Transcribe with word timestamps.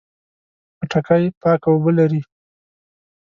خټکی 0.79 1.23
پاکه 1.41 1.67
اوبه 1.71 1.91
لري. 1.97 2.21